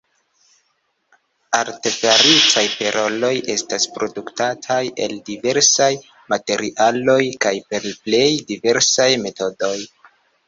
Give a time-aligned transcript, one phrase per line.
[1.57, 5.91] Artefaritaj perloj estas produktataj el diversaj
[6.35, 9.77] materialoj kaj per plej diversaj metodoj.